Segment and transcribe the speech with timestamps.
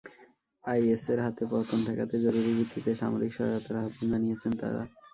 [0.63, 4.81] আইএসের হাতে পতন ঠেকাতে জরুরি ভিত্তিতে সামরিক সহায়তার আহ্বান জানিয়েছেন তাঁরা।